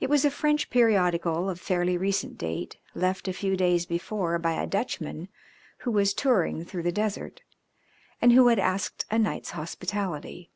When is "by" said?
4.40-4.54